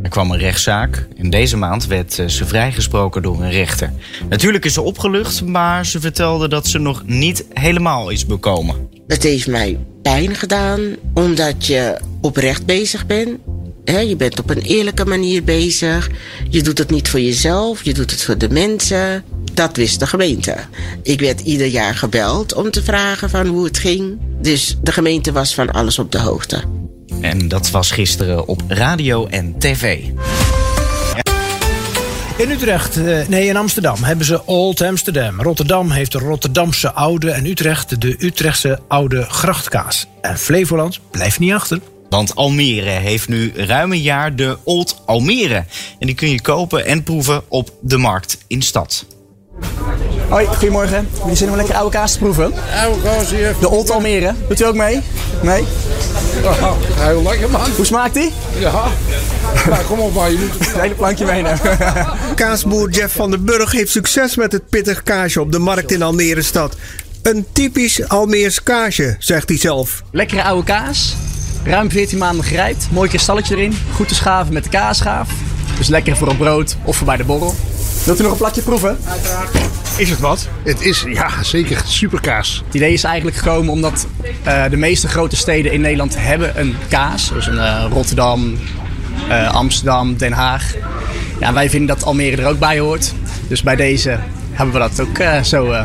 Er 0.03 0.09
kwam 0.09 0.31
een 0.31 0.39
rechtszaak. 0.39 1.07
In 1.15 1.29
deze 1.29 1.57
maand 1.57 1.87
werd 1.87 2.13
ze 2.13 2.45
vrijgesproken 2.45 3.21
door 3.21 3.41
een 3.41 3.51
rechter. 3.51 3.93
Natuurlijk 4.29 4.65
is 4.65 4.73
ze 4.73 4.81
opgelucht, 4.81 5.43
maar 5.43 5.85
ze 5.85 5.99
vertelde 5.99 6.47
dat 6.47 6.67
ze 6.67 6.79
nog 6.79 7.03
niet 7.05 7.45
helemaal 7.53 8.09
is 8.09 8.25
bekomen. 8.25 8.96
Het 9.07 9.23
heeft 9.23 9.47
mij 9.47 9.79
pijn 10.01 10.35
gedaan, 10.35 10.81
omdat 11.13 11.65
je 11.65 11.97
oprecht 12.21 12.65
bezig 12.65 13.05
bent. 13.05 13.39
Je 13.85 14.15
bent 14.15 14.39
op 14.39 14.49
een 14.49 14.61
eerlijke 14.61 15.05
manier 15.05 15.43
bezig. 15.43 16.09
Je 16.49 16.61
doet 16.61 16.77
het 16.77 16.89
niet 16.89 17.09
voor 17.09 17.19
jezelf, 17.19 17.83
je 17.83 17.93
doet 17.93 18.11
het 18.11 18.23
voor 18.23 18.37
de 18.37 18.49
mensen. 18.49 19.23
Dat 19.53 19.75
wist 19.75 19.99
de 19.99 20.07
gemeente. 20.07 20.55
Ik 21.03 21.19
werd 21.19 21.41
ieder 21.41 21.67
jaar 21.67 21.95
gebeld 21.95 22.53
om 22.53 22.71
te 22.71 22.83
vragen 22.83 23.29
van 23.29 23.47
hoe 23.47 23.65
het 23.65 23.77
ging. 23.77 24.17
Dus 24.41 24.77
de 24.81 24.91
gemeente 24.91 25.31
was 25.31 25.53
van 25.53 25.71
alles 25.71 25.99
op 25.99 26.11
de 26.11 26.19
hoogte. 26.19 26.63
En 27.21 27.47
dat 27.47 27.69
was 27.69 27.91
gisteren 27.91 28.47
op 28.47 28.61
radio 28.67 29.27
en 29.27 29.55
tv. 29.59 29.99
In 32.37 32.51
Utrecht, 32.51 32.95
nee 33.27 33.47
in 33.47 33.57
Amsterdam, 33.57 34.03
hebben 34.03 34.25
ze 34.25 34.45
Old 34.45 34.81
Amsterdam. 34.81 35.41
Rotterdam 35.41 35.91
heeft 35.91 36.11
de 36.11 36.17
Rotterdamse 36.17 36.91
oude 36.91 37.31
en 37.31 37.45
Utrecht 37.45 38.01
de 38.01 38.15
Utrechtse 38.19 38.79
oude 38.87 39.25
grachtkaas. 39.29 40.07
En 40.21 40.37
Flevoland 40.37 40.99
blijft 41.11 41.39
niet 41.39 41.53
achter. 41.53 41.79
Want 42.09 42.35
Almere 42.35 42.89
heeft 42.89 43.27
nu 43.27 43.51
ruim 43.55 43.91
een 43.91 44.01
jaar 44.01 44.35
de 44.35 44.57
Old 44.63 45.01
Almere. 45.05 45.65
En 45.99 46.07
die 46.07 46.15
kun 46.15 46.29
je 46.29 46.41
kopen 46.41 46.85
en 46.85 47.03
proeven 47.03 47.41
op 47.47 47.71
de 47.81 47.97
markt 47.97 48.37
in 48.47 48.61
stad. 48.61 49.05
Hoi, 50.29 50.45
goedemorgen. 50.45 51.09
Jullie 51.19 51.35
zin 51.35 51.49
om 51.49 51.55
lekker 51.55 51.75
oude 51.75 51.97
kaas 51.97 52.11
te 52.11 52.17
proeven? 52.17 52.53
Oude 52.83 53.01
kaas 53.01 53.29
hier. 53.29 53.55
De 53.59 53.69
Old 53.69 53.91
Almere. 53.91 54.33
Doet 54.47 54.61
u 54.61 54.65
ook 54.65 54.75
mee? 54.75 55.01
Nee? 55.41 55.63
Oh, 56.43 56.71
heel 56.95 57.23
lekker 57.23 57.49
man. 57.49 57.69
Hoe 57.75 57.85
smaakt 57.85 58.13
die? 58.13 58.31
Ja. 58.59 58.83
Nou, 59.65 59.85
kom 59.85 59.99
op 59.99 60.13
maar, 60.13 60.31
je 60.31 60.37
moet 60.37 60.67
het 60.67 60.81
hele 60.81 60.93
plankje 60.93 61.25
meenemen. 61.25 61.59
Kaasboer 62.35 62.89
Jeff 62.89 63.15
van 63.15 63.31
den 63.31 63.45
Burg 63.45 63.71
heeft 63.71 63.91
succes 63.91 64.35
met 64.35 64.51
het 64.51 64.69
pittig 64.69 65.03
kaasje 65.03 65.41
op 65.41 65.51
de 65.51 65.59
markt 65.59 65.91
in 65.91 66.01
Almere 66.01 66.41
stad. 66.41 66.75
Een 67.21 67.45
typisch 67.51 68.07
Almeers 68.07 68.63
kaasje, 68.63 69.15
zegt 69.19 69.49
hij 69.49 69.57
zelf. 69.57 70.03
Lekkere 70.11 70.43
oude 70.43 70.63
kaas. 70.63 71.15
Ruim 71.63 71.91
14 71.91 72.17
maanden 72.17 72.45
gerijpt. 72.45 72.87
Mooi 72.91 73.09
kristalletje 73.09 73.55
erin. 73.55 73.77
Goed 73.93 74.07
te 74.07 74.15
schaven 74.15 74.53
met 74.53 74.63
de 74.63 74.69
kaasschaaf. 74.69 75.29
Dus 75.77 75.87
lekker 75.87 76.17
voor 76.17 76.27
een 76.27 76.37
brood 76.37 76.77
of 76.83 76.97
voor 76.97 77.05
bij 77.05 77.17
de 77.17 77.23
borrel. 77.23 77.55
Wilt 78.03 78.19
u 78.19 78.23
nog 78.23 78.31
een 78.31 78.37
plakje 78.37 78.61
proeven? 78.61 78.97
Is 79.97 80.09
het 80.09 80.19
wat? 80.19 80.47
Het 80.63 80.81
is, 80.81 81.05
ja, 81.07 81.43
zeker 81.43 81.81
superkaas. 81.85 82.63
Het 82.65 82.75
idee 82.75 82.93
is 82.93 83.03
eigenlijk 83.03 83.37
gekomen 83.37 83.73
omdat 83.73 84.07
eh, 84.43 84.63
de 84.69 84.77
meeste 84.77 85.07
grote 85.07 85.35
steden 85.35 85.71
in 85.71 85.81
Nederland 85.81 86.15
hebben 86.17 86.59
een 86.59 86.75
kaas. 86.89 87.29
Dus 87.33 87.47
een 87.47 87.59
eh, 87.59 87.85
Rotterdam, 87.91 88.57
eh, 89.29 89.53
Amsterdam, 89.53 90.17
Den 90.17 90.31
Haag. 90.31 90.73
Ja, 91.39 91.53
wij 91.53 91.69
vinden 91.69 91.95
dat 91.95 92.05
Almere 92.05 92.41
er 92.41 92.47
ook 92.47 92.59
bij 92.59 92.79
hoort. 92.79 93.13
Dus 93.47 93.63
bij 93.63 93.75
deze 93.75 94.19
hebben 94.51 94.73
we 94.73 94.79
dat 94.79 94.99
ook 94.99 95.17
eh, 95.17 95.41
zo 95.41 95.71
eh, 95.71 95.83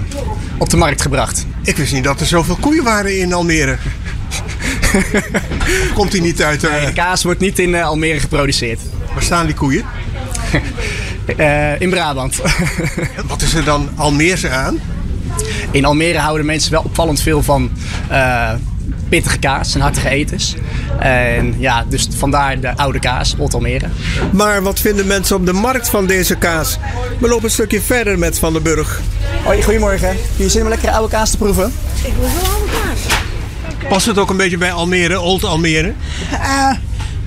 op 0.59 0.71
de 0.71 0.77
markt 0.77 1.03
gebracht. 1.03 1.47
Ik 1.63 1.77
wist 1.77 1.93
niet 1.93 2.05
dat 2.05 2.21
er 2.21 2.27
zoveel 2.27 2.57
koeien 2.61 2.85
waren 2.85 3.19
in 3.19 3.33
Almere. 3.33 3.77
Komt 5.95 6.13
die 6.13 6.21
niet 6.21 6.43
uit... 6.43 6.63
Nee, 6.63 6.87
de 6.87 6.93
kaas 6.93 7.23
wordt 7.23 7.41
niet 7.41 7.59
in 7.59 7.75
Almere 7.75 8.21
geproduceerd. 8.21 8.81
Waar 9.13 9.23
staan 9.23 9.47
die 9.47 9.55
koeien? 9.55 9.85
In 11.79 11.91
Brabant. 11.91 12.41
Wat 13.29 13.43
is 13.43 13.55
er 13.55 13.65
dan 13.65 13.89
Almeerse 13.97 14.49
aan? 14.49 14.81
In 15.71 15.85
Almere 15.85 16.19
houden 16.19 16.47
mensen 16.47 16.73
wel 16.73 16.83
opvallend 16.83 17.21
veel 17.21 17.43
van 17.43 17.71
pittige 19.13 19.39
kaas 19.39 19.75
en 19.75 19.81
hartige 19.81 20.09
etens. 20.09 20.55
En 20.99 21.55
ja, 21.59 21.85
dus 21.89 22.09
vandaar 22.17 22.61
de 22.61 22.77
oude 22.77 22.99
kaas, 22.99 23.35
Old 23.39 23.55
Almere. 23.55 23.87
Maar 24.33 24.63
wat 24.63 24.81
vinden 24.81 25.07
mensen 25.07 25.37
op 25.37 25.47
de 25.47 25.53
markt 25.53 25.89
van 25.89 26.07
deze 26.07 26.37
kaas? 26.37 26.79
We 27.21 27.29
lopen 27.29 27.45
een 27.45 27.51
stukje 27.51 27.81
verder 27.81 28.19
met 28.19 28.39
Van 28.39 28.53
den 28.53 28.63
Burg. 28.63 29.01
Hoi, 29.45 29.63
goedemorgen. 29.63 30.17
Je 30.37 30.49
zin 30.49 30.61
om 30.61 30.67
een 30.67 30.73
lekkere 30.73 30.93
oude 30.93 31.09
kaas 31.09 31.31
te 31.31 31.37
proeven? 31.37 31.73
Ik 32.05 32.13
wil 32.15 32.23
wel 32.23 32.53
oude 32.53 32.73
kaas. 32.73 33.01
Past 33.89 34.07
het 34.07 34.19
ook 34.19 34.31
een 34.31 34.37
beetje 34.37 34.59
bij 34.59 34.73
Almere, 34.73 35.21
Old 35.21 35.45
Almere? 35.45 35.93
Eh, 36.31 36.71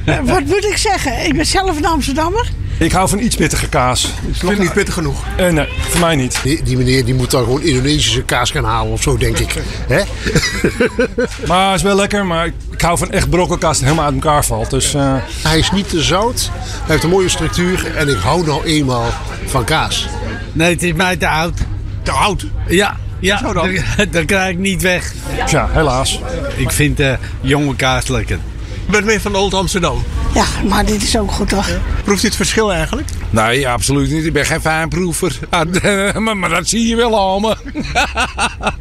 eh, 0.06 0.20
wat 0.24 0.46
moet 0.46 0.66
ik 0.66 0.78
zeggen? 0.78 1.26
Ik 1.26 1.36
ben 1.36 1.46
zelf 1.46 1.78
een 1.78 1.86
Amsterdammer. 1.86 2.52
Ik 2.80 2.92
hou 2.92 3.10
van 3.10 3.20
iets 3.20 3.36
pittige 3.36 3.70
kaas. 3.70 4.04
Ik 4.04 4.36
vind 4.36 4.52
het 4.52 4.60
niet 4.60 4.74
pittig 4.74 4.94
genoeg. 4.94 5.24
Eh, 5.38 5.52
nee, 5.52 5.68
voor 5.80 6.00
mij 6.00 6.16
niet. 6.16 6.40
Die, 6.44 6.64
die 6.64 6.78
meneer 6.78 7.06
die 7.06 7.14
moet 7.14 7.32
dan 7.32 7.44
gewoon 7.44 7.62
Indonesische 7.62 8.24
kaas 8.24 8.52
gaan 8.52 8.64
halen 8.64 8.92
of 8.92 9.02
zo, 9.02 9.18
denk 9.18 9.38
ik. 9.38 9.54
Hè? 9.94 10.02
Maar 11.48 11.68
het 11.68 11.76
is 11.76 11.82
wel 11.82 11.96
lekker, 11.96 12.26
maar 12.26 12.46
ik, 12.46 12.54
ik 12.72 12.82
hou 12.82 12.98
van 12.98 13.12
echt 13.12 13.30
brokkelkaas 13.30 13.78
die 13.78 13.86
helemaal 13.86 14.06
uit 14.06 14.16
elkaar 14.16 14.46
valt. 14.46 14.70
Dus, 14.70 14.94
eh, 14.94 15.16
Hij 15.44 15.58
is 15.58 15.72
niet 15.72 15.90
te 15.90 16.02
zout, 16.02 16.50
hij 16.62 16.92
heeft 16.92 17.04
een 17.04 17.10
mooie 17.10 17.30
structuur 17.30 17.96
en 17.96 18.10
ik 18.10 18.18
hou 18.18 18.46
nou 18.46 18.64
eenmaal 18.64 19.10
van 19.46 19.64
kaas. 19.64 20.08
Nee, 20.54 20.74
het 20.74 20.84
is 20.84 20.94
mij 20.94 21.18
te 21.18 21.28
oud. 21.28 21.60
Te 22.04 22.12
oud? 22.12 22.46
Ja, 22.68 22.98
ja 23.20 23.38
Zo 23.38 23.54
dan? 23.54 23.76
dat, 23.98 24.14
dat 24.14 24.26
krijg 24.26 24.52
ik 24.52 24.58
niet 24.58 24.82
weg. 24.82 25.14
Tja, 25.46 25.70
helaas. 25.72 26.22
Ik 26.56 26.72
vind 26.72 27.00
eh, 27.00 27.14
jonge 27.42 27.76
kaas 27.76 28.08
lekker. 28.08 28.40
Je 28.86 28.92
bent 28.92 29.06
meer 29.06 29.22
van 29.22 29.36
Old 29.36 29.54
Amsterdam. 29.54 30.04
Ja, 30.34 30.46
maar 30.70 30.86
dit 30.86 31.04
is 31.04 31.18
ook 31.18 31.32
goed 31.32 31.50
toch? 31.50 31.70
Proeft 32.04 32.24
u 32.24 32.28
het 32.28 32.36
verschil 32.36 32.74
eigenlijk? 32.74 33.10
Nee, 33.30 33.68
absoluut 33.70 34.12
niet. 34.12 34.26
Ik 34.26 34.34
ben 34.34 34.46
geen 34.46 34.62
fijnproever. 34.62 35.40
Ah, 35.50 36.16
maar, 36.24 36.38
maar 36.38 36.50
dat 36.50 36.68
zie 36.68 36.88
je 36.88 36.96
wel 36.96 37.20
allemaal. 37.20 37.56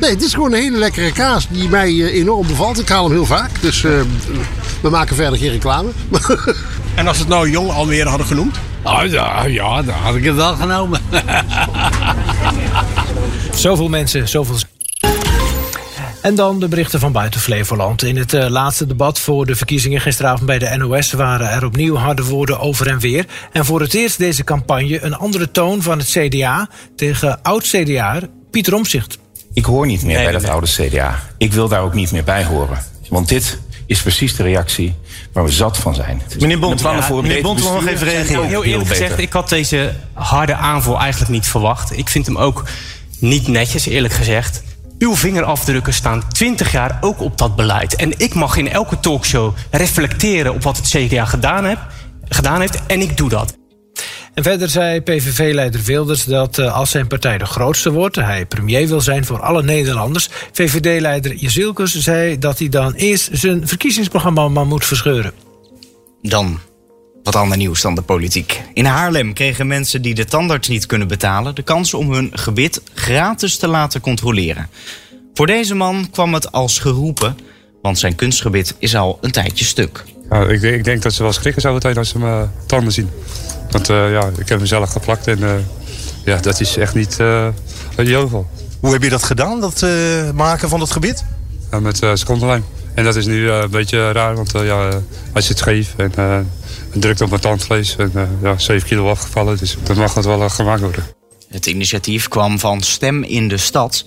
Nee, 0.00 0.10
het 0.10 0.22
is 0.22 0.34
gewoon 0.34 0.52
een 0.52 0.60
hele 0.60 0.78
lekkere 0.78 1.12
kaas 1.12 1.46
die 1.50 1.68
mij 1.68 1.88
eh, 1.88 2.14
enorm 2.14 2.46
bevalt. 2.46 2.78
Ik 2.80 2.88
haal 2.88 3.04
hem 3.04 3.12
heel 3.12 3.26
vaak, 3.26 3.50
dus 3.60 3.84
eh, 3.84 3.90
we 4.80 4.90
maken 4.90 5.16
verder 5.16 5.38
geen 5.38 5.50
reclame. 5.50 5.90
En 6.94 7.06
als 7.06 7.18
het 7.18 7.28
nou 7.28 7.50
Jong 7.50 7.70
Almere 7.70 8.08
hadden 8.08 8.26
genoemd? 8.26 8.56
Oh 8.82 9.02
ja, 9.04 9.44
ja, 9.44 9.82
dan 9.82 9.94
had 9.94 10.14
ik 10.14 10.24
het 10.24 10.34
wel 10.34 10.56
genomen. 10.56 11.00
Zoveel 13.54 13.88
mensen, 13.88 14.28
zoveel. 14.28 14.56
En 16.22 16.34
dan 16.34 16.60
de 16.60 16.68
berichten 16.68 17.00
van 17.00 17.12
buiten 17.12 17.40
Flevoland. 17.40 18.02
In 18.02 18.16
het 18.16 18.34
eh, 18.34 18.48
laatste 18.48 18.86
debat 18.86 19.18
voor 19.18 19.46
de 19.46 19.56
verkiezingen 19.56 20.00
gisteravond 20.00 20.46
bij 20.46 20.58
de 20.58 20.76
NOS 20.76 21.12
waren 21.12 21.50
er 21.50 21.64
opnieuw 21.64 21.96
harde 21.96 22.24
woorden 22.24 22.60
over 22.60 22.86
en 22.86 22.98
weer. 22.98 23.26
En 23.52 23.64
voor 23.64 23.80
het 23.80 23.94
eerst 23.94 24.18
deze 24.18 24.44
campagne 24.44 25.02
een 25.02 25.14
andere 25.14 25.50
toon 25.50 25.82
van 25.82 25.98
het 25.98 26.08
CDA 26.08 26.68
tegen 26.96 27.42
oud-CDA 27.42 28.20
Pieter 28.50 28.74
Omzicht. 28.74 29.18
Ik 29.52 29.64
hoor 29.64 29.86
niet 29.86 30.02
meer 30.02 30.22
bij 30.22 30.32
dat 30.32 30.48
oude 30.48 30.66
CDA. 30.66 31.22
Ik 31.38 31.52
wil 31.52 31.68
daar 31.68 31.82
ook 31.82 31.94
niet 31.94 32.12
meer 32.12 32.24
bij 32.24 32.44
horen. 32.44 32.78
Want 33.08 33.28
dit 33.28 33.58
is 33.86 34.02
precies 34.02 34.36
de 34.36 34.42
reactie 34.42 34.94
waar 35.32 35.44
we 35.44 35.52
zat 35.52 35.78
van 35.78 35.94
zijn. 35.94 36.22
Meneer 36.38 36.58
Bond, 36.58 36.80
ja, 36.80 37.02
voor 37.02 37.22
meneer 37.22 37.42
nog 37.42 37.86
even 37.86 38.06
reageren. 38.06 38.46
Heel 38.46 38.64
eerlijk 38.64 38.88
beter. 38.88 39.02
gezegd, 39.02 39.20
ik 39.20 39.32
had 39.32 39.48
deze 39.48 39.94
harde 40.12 40.54
aanval 40.54 40.98
eigenlijk 40.98 41.30
niet 41.30 41.46
verwacht. 41.46 41.98
Ik 41.98 42.08
vind 42.08 42.26
hem 42.26 42.38
ook 42.38 42.64
niet 43.18 43.48
netjes, 43.48 43.86
eerlijk 43.86 44.14
gezegd. 44.14 44.62
Uw 44.98 45.14
vingerafdrukken 45.14 45.92
staan 45.92 46.28
20 46.28 46.72
jaar 46.72 46.98
ook 47.00 47.20
op 47.20 47.38
dat 47.38 47.56
beleid. 47.56 47.96
En 47.96 48.18
ik 48.18 48.34
mag 48.34 48.56
in 48.56 48.68
elke 48.68 49.00
talkshow 49.00 49.54
reflecteren 49.70 50.54
op 50.54 50.62
wat 50.62 50.76
het 50.76 50.88
CDA 50.88 51.24
gedaan, 51.24 51.64
heb, 51.64 51.78
gedaan 52.28 52.60
heeft. 52.60 52.86
En 52.86 53.00
ik 53.00 53.16
doe 53.16 53.28
dat. 53.28 53.56
En 54.34 54.42
verder 54.42 54.68
zei 54.68 55.00
PVV-leider 55.00 55.82
Wilders 55.82 56.24
dat 56.24 56.58
eh, 56.58 56.76
als 56.76 56.90
zijn 56.90 57.06
partij 57.06 57.38
de 57.38 57.46
grootste 57.46 57.90
wordt, 57.90 58.16
hij 58.16 58.46
premier 58.46 58.88
wil 58.88 59.00
zijn 59.00 59.24
voor 59.24 59.40
alle 59.40 59.62
Nederlanders. 59.62 60.28
VVD-leider 60.52 61.34
Jezielkus 61.34 61.98
zei 61.98 62.38
dat 62.38 62.58
hij 62.58 62.68
dan 62.68 62.92
eerst 62.92 63.28
zijn 63.32 63.68
verkiezingsprogramma 63.68 64.48
maar 64.48 64.66
moet 64.66 64.84
verscheuren. 64.84 65.32
Dan 66.22 66.60
wat 67.22 67.36
ander 67.36 67.56
nieuws 67.56 67.80
dan 67.82 67.94
de 67.94 68.02
politiek. 68.02 68.62
In 68.74 68.84
Haarlem 68.84 69.32
kregen 69.32 69.66
mensen 69.66 70.02
die 70.02 70.14
de 70.14 70.24
tandarts 70.24 70.68
niet 70.68 70.86
kunnen 70.86 71.08
betalen 71.08 71.54
de 71.54 71.62
kans 71.62 71.94
om 71.94 72.12
hun 72.12 72.30
gebit 72.32 72.80
gratis 72.94 73.56
te 73.56 73.68
laten 73.68 74.00
controleren. 74.00 74.68
Voor 75.34 75.46
deze 75.46 75.74
man 75.74 76.08
kwam 76.10 76.34
het 76.34 76.52
als 76.52 76.78
geroepen, 76.78 77.36
want 77.82 77.98
zijn 77.98 78.14
kunstgebit 78.14 78.74
is 78.78 78.96
al 78.96 79.18
een 79.20 79.30
tijdje 79.32 79.64
stuk. 79.64 80.04
Ja, 80.30 80.42
ik, 80.42 80.60
denk- 80.60 80.74
ik 80.74 80.84
denk 80.84 81.02
dat 81.02 81.12
ze 81.12 81.22
wel 81.22 81.32
schrikken 81.32 81.62
zo 81.62 81.72
meteen 81.72 81.96
als 81.96 82.08
ze 82.08 82.18
mijn 82.18 82.50
tanden 82.66 82.92
zien. 82.92 83.08
Want 83.70 83.88
eh, 83.90 84.10
ja, 84.12 84.26
ik 84.38 84.48
heb 84.48 84.58
hem 84.58 84.66
zelf 84.66 84.90
geplakt 84.90 85.26
en 85.26 85.42
eh, 85.42 85.50
ja, 86.24 86.36
dat 86.36 86.60
is 86.60 86.76
echt 86.76 86.94
niet 86.94 87.16
uh, 87.20 87.48
jovel. 87.96 88.46
Hoe 88.80 88.92
heb 88.92 89.02
je 89.02 89.08
dat 89.10 89.22
gedaan, 89.22 89.60
dat 89.60 89.82
eh, 89.82 89.90
maken 90.34 90.68
van 90.68 90.78
dat 90.78 90.90
gebit? 90.90 91.24
Ja, 91.70 91.80
met 91.80 92.02
uh, 92.02 92.10
secondenlijm. 92.14 92.64
En 92.94 93.04
dat 93.04 93.16
is 93.16 93.26
nu 93.26 93.48
eh, 93.50 93.58
een 93.60 93.70
beetje 93.70 94.12
raar, 94.12 94.34
want 94.34 94.54
eh, 94.54 94.66
ja, 94.66 94.88
eh, 94.88 94.96
hij 95.32 95.42
zit 95.42 95.58
scheef 95.58 95.94
en 95.96 96.12
eh, 96.16 96.34
het 96.36 96.46
drukt 96.94 97.20
op 97.20 97.28
mijn 97.28 97.40
tandvlees. 97.40 97.96
En 97.96 98.10
eh, 98.14 98.22
ja, 98.42 98.58
7 98.58 98.88
kilo 98.88 99.10
afgevallen, 99.10 99.56
dus 99.58 99.76
dat 99.82 99.96
mag 99.96 100.14
het 100.14 100.24
wel 100.24 100.42
eh, 100.42 100.50
gemaakt 100.50 100.80
worden. 100.80 101.04
Het 101.48 101.66
initiatief 101.66 102.28
kwam 102.28 102.58
van 102.58 102.80
Stem 102.80 103.22
in 103.22 103.48
de 103.48 103.56
Stad. 103.56 104.04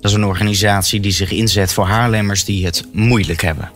Dat 0.00 0.10
is 0.10 0.16
een 0.16 0.24
organisatie 0.24 1.00
die 1.00 1.12
zich 1.12 1.30
inzet 1.30 1.72
voor 1.72 1.86
Haarlemmers 1.86 2.44
die 2.44 2.64
het 2.64 2.84
moeilijk 2.92 3.42
hebben. 3.42 3.70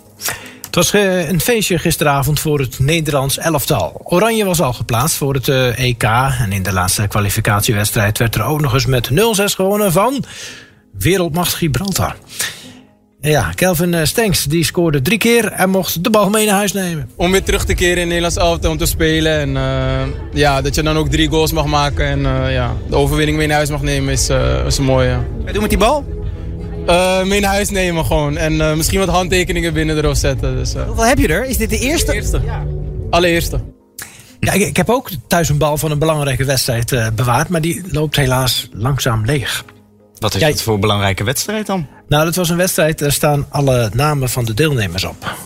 Het 0.66 0.74
was 0.74 0.92
eh, 0.92 1.28
een 1.28 1.40
feestje 1.40 1.78
gisteravond 1.78 2.40
voor 2.40 2.58
het 2.58 2.78
Nederlands 2.78 3.38
elftal. 3.38 4.00
Oranje 4.04 4.44
was 4.44 4.60
al 4.60 4.72
geplaatst 4.72 5.16
voor 5.16 5.34
het 5.34 5.48
EK. 5.76 6.02
En 6.38 6.52
in 6.52 6.62
de 6.62 6.72
laatste 6.72 7.06
kwalificatiewedstrijd 7.06 8.18
werd 8.18 8.34
er 8.34 8.44
ook 8.44 8.60
nog 8.60 8.74
eens 8.74 8.86
met 8.86 9.10
0-6 9.10 9.14
gewonnen 9.44 9.92
van 9.92 10.24
wereldmacht 10.98 11.54
Gibraltar. 11.54 12.16
Ja, 13.28 13.50
Kelvin 13.54 13.94
eh, 13.94 14.04
Stenks 14.04 14.44
die 14.44 14.64
scoorde 14.64 15.02
drie 15.02 15.18
keer 15.18 15.52
en 15.52 15.70
mocht 15.70 16.04
de 16.04 16.10
bal 16.10 16.30
mee 16.30 16.46
naar 16.46 16.54
huis 16.54 16.72
nemen. 16.72 17.10
Om 17.16 17.30
weer 17.30 17.42
terug 17.42 17.64
te 17.64 17.74
keren 17.74 17.92
in 17.92 17.98
het 17.98 18.06
Nederlands 18.08 18.36
elftal 18.36 18.70
om 18.70 18.76
te 18.78 18.86
spelen. 18.86 19.38
En 19.38 19.56
eh, 19.56 20.06
ja, 20.32 20.60
dat 20.62 20.74
je 20.74 20.82
dan 20.82 20.96
ook 20.96 21.08
drie 21.08 21.28
goals 21.28 21.52
mag 21.52 21.66
maken 21.66 22.06
en 22.06 22.26
eh, 22.26 22.52
ja, 22.52 22.72
de 22.88 22.96
overwinning 22.96 23.38
mee 23.38 23.46
naar 23.46 23.56
huis 23.56 23.70
mag 23.70 23.82
nemen 23.82 24.12
is, 24.12 24.28
eh 24.28 24.66
is 24.66 24.78
een 24.78 24.84
mooie. 24.84 25.18
Wat 25.44 25.52
doen 25.52 25.60
met 25.60 25.70
die 25.70 25.78
bal? 25.78 26.04
Eh, 26.86 27.24
mee 27.24 27.40
naar 27.40 27.50
huis 27.52 27.70
nemen 27.70 28.04
gewoon. 28.04 28.36
En 28.36 28.60
eh, 28.60 28.74
misschien 28.74 28.98
wat 28.98 29.08
handtekeningen 29.08 29.72
binnen 29.72 29.96
erop 29.96 30.14
zetten. 30.14 30.56
Dus, 30.56 30.74
eh, 30.74 30.86
Hoeveel 30.86 31.04
heb 31.04 31.18
je 31.18 31.28
er? 31.28 31.44
Is 31.44 31.56
dit 31.56 31.70
de 31.70 31.78
eerste? 31.78 32.12
Eerste. 32.12 32.40
Allereerste. 33.10 33.60
Ja, 34.40 34.52
ik, 34.52 34.60
ik 34.60 34.76
heb 34.76 34.90
ook 34.90 35.10
thuis 35.26 35.48
een 35.48 35.58
bal 35.58 35.76
van 35.76 35.90
een 35.90 35.98
belangrijke 35.98 36.44
wedstrijd 36.44 36.92
eh, 36.92 37.06
bewaard, 37.14 37.48
maar 37.48 37.60
die 37.60 37.82
loopt 37.90 38.16
helaas 38.16 38.68
langzaam 38.72 39.24
leeg. 39.24 39.64
Wat 40.18 40.34
is 40.34 40.42
het 40.42 40.62
voor 40.62 40.74
een 40.74 40.80
belangrijke 40.80 41.24
wedstrijd 41.24 41.66
dan? 41.66 41.86
Nou, 42.08 42.24
dat 42.24 42.34
was 42.34 42.48
een 42.48 42.56
wedstrijd, 42.56 42.98
daar 42.98 43.12
staan 43.12 43.46
alle 43.48 43.90
namen 43.92 44.28
van 44.28 44.44
de 44.44 44.54
deelnemers 44.54 45.04
op. 45.04 45.36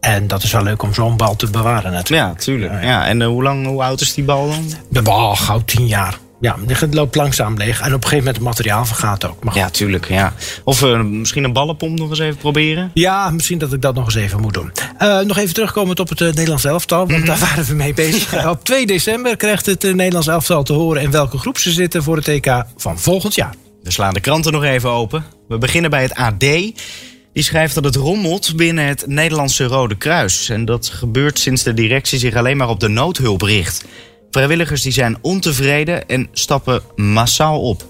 En 0.00 0.26
dat 0.26 0.42
is 0.42 0.52
wel 0.52 0.62
leuk 0.62 0.82
om 0.82 0.94
zo'n 0.94 1.16
bal 1.16 1.36
te 1.36 1.50
bewaren 1.50 1.92
natuurlijk. 1.92 2.28
Ja, 2.38 2.44
tuurlijk. 2.44 2.82
Ja, 2.82 3.06
en 3.06 3.22
eh, 3.22 3.28
hoe, 3.28 3.42
lang, 3.42 3.66
hoe 3.66 3.82
oud 3.82 4.00
is 4.00 4.14
die 4.14 4.24
bal 4.24 4.48
dan? 4.48 4.72
De 4.88 5.02
bal, 5.02 5.36
gauw 5.36 5.62
tien 5.64 5.86
jaar. 5.86 6.18
Ja, 6.40 6.56
het 6.66 6.94
loopt 6.94 7.14
langzaam 7.14 7.56
leeg. 7.56 7.80
En 7.80 7.86
op 7.86 7.92
een 7.92 7.92
gegeven 8.02 8.16
moment 8.16 8.36
het 8.36 8.44
materiaal 8.44 8.84
vergaat 8.86 9.24
ook. 9.24 9.44
Maar 9.44 9.54
Ja, 9.54 9.70
tuurlijk. 9.70 10.08
Ja. 10.08 10.32
Of 10.64 10.82
eh, 10.82 11.00
misschien 11.00 11.44
een 11.44 11.52
ballenpomp 11.52 11.98
nog 11.98 12.10
eens 12.10 12.18
even 12.18 12.36
proberen? 12.36 12.90
Ja, 12.94 13.30
misschien 13.30 13.58
dat 13.58 13.72
ik 13.72 13.82
dat 13.82 13.94
nog 13.94 14.04
eens 14.04 14.14
even 14.14 14.40
moet 14.40 14.54
doen. 14.54 14.72
Eh, 14.98 15.20
nog 15.20 15.36
even 15.36 15.54
terugkomend 15.54 16.00
op 16.00 16.08
het 16.08 16.20
eh, 16.20 16.26
Nederlands 16.26 16.64
elftal, 16.64 17.06
want 17.08 17.26
daar 17.26 17.38
waren 17.38 17.64
we 17.64 17.74
mee 17.74 17.94
bezig. 18.04 18.46
op 18.48 18.64
2 18.64 18.86
december 18.86 19.36
krijgt 19.36 19.66
het 19.66 19.82
Nederlands 19.82 20.26
elftal 20.26 20.62
te 20.62 20.72
horen 20.72 21.02
in 21.02 21.10
welke 21.10 21.38
groep 21.38 21.58
ze 21.58 21.70
zitten 21.72 22.02
voor 22.02 22.16
het 22.16 22.28
EK 22.28 22.64
van 22.76 22.98
volgend 22.98 23.34
jaar. 23.34 23.54
We 23.84 23.90
slaan 23.90 24.14
de 24.14 24.20
kranten 24.20 24.52
nog 24.52 24.64
even 24.64 24.90
open. 24.90 25.24
We 25.48 25.58
beginnen 25.58 25.90
bij 25.90 26.02
het 26.02 26.14
AD. 26.14 26.40
Die 26.40 27.42
schrijft 27.42 27.74
dat 27.74 27.84
het 27.84 27.96
rommelt 27.96 28.56
binnen 28.56 28.86
het 28.86 29.06
Nederlandse 29.06 29.64
Rode 29.64 29.96
Kruis. 29.96 30.48
En 30.48 30.64
dat 30.64 30.88
gebeurt 30.88 31.38
sinds 31.38 31.62
de 31.62 31.74
directie 31.74 32.18
zich 32.18 32.34
alleen 32.34 32.56
maar 32.56 32.68
op 32.68 32.80
de 32.80 32.88
noodhulp 32.88 33.42
richt. 33.42 33.84
Vrijwilligers 34.30 34.82
die 34.82 34.92
zijn 34.92 35.16
ontevreden 35.20 36.08
en 36.08 36.28
stappen 36.32 36.82
massaal 36.96 37.60
op. 37.60 37.84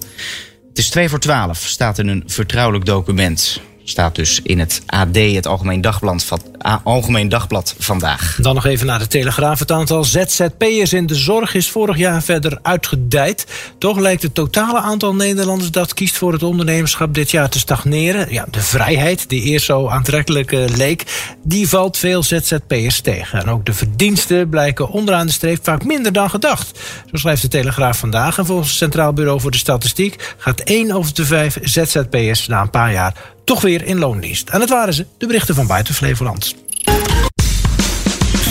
Het 0.68 0.78
is 0.78 0.90
2 0.90 1.08
voor 1.08 1.18
12, 1.18 1.58
staat 1.58 1.98
in 1.98 2.08
een 2.08 2.22
vertrouwelijk 2.26 2.84
document. 2.84 3.60
Staat 3.86 4.14
dus 4.14 4.40
in 4.42 4.58
het 4.58 4.82
AD, 4.86 5.16
het 5.16 5.46
Algemeen 5.46 5.80
Dagblad 5.80 6.24
van, 6.24 6.40
Algemeen 6.84 7.28
Dagblad 7.28 7.74
vandaag. 7.78 8.38
Dan 8.40 8.54
nog 8.54 8.64
even 8.64 8.86
naar 8.86 8.98
de 8.98 9.06
Telegraaf. 9.06 9.58
Het 9.58 9.72
aantal 9.72 10.04
ZZP'ers 10.04 10.92
in 10.92 11.06
de 11.06 11.14
zorg 11.14 11.54
is 11.54 11.70
vorig 11.70 11.96
jaar 11.96 12.22
verder 12.22 12.58
uitgedijd. 12.62 13.46
Toch 13.78 13.98
lijkt 13.98 14.22
het 14.22 14.34
totale 14.34 14.80
aantal 14.80 15.14
Nederlanders 15.14 15.70
dat 15.70 15.94
kiest 15.94 16.16
voor 16.16 16.32
het 16.32 16.42
ondernemerschap 16.42 17.14
dit 17.14 17.30
jaar 17.30 17.48
te 17.48 17.58
stagneren. 17.58 18.32
Ja, 18.32 18.46
de 18.50 18.60
vrijheid, 18.60 19.28
die 19.28 19.42
eerst 19.42 19.66
zo 19.66 19.88
aantrekkelijk 19.88 20.52
eh, 20.52 20.68
leek, 20.76 21.34
die 21.42 21.68
valt 21.68 21.96
veel 21.96 22.22
ZZP'ers 22.22 23.00
tegen. 23.00 23.40
En 23.40 23.48
ook 23.48 23.66
de 23.66 23.74
verdiensten 23.74 24.48
blijken 24.48 24.88
onderaan 24.88 25.26
de 25.26 25.32
streep 25.32 25.58
vaak 25.62 25.84
minder 25.84 26.12
dan 26.12 26.30
gedacht. 26.30 26.78
Zo 27.10 27.16
schrijft 27.16 27.42
de 27.42 27.48
Telegraaf 27.48 27.98
vandaag. 27.98 28.38
En 28.38 28.46
volgens 28.46 28.68
het 28.68 28.76
Centraal 28.76 29.12
Bureau 29.12 29.40
voor 29.40 29.50
de 29.50 29.56
Statistiek 29.56 30.34
gaat 30.38 30.60
één 30.60 30.90
over 30.90 31.14
de 31.14 31.24
vijf 31.24 31.58
ZZP'ers 31.62 32.46
na 32.46 32.60
een 32.60 32.70
paar 32.70 32.92
jaar 32.92 33.33
toch 33.44 33.60
weer 33.60 33.84
in 33.84 33.98
loondienst. 33.98 34.48
En 34.48 34.60
het 34.60 34.70
waren 34.70 34.94
ze, 34.94 35.06
de 35.18 35.26
berichten 35.26 35.54
van 35.54 35.66
Buiten 35.66 35.94
Flevoland. 35.94 36.54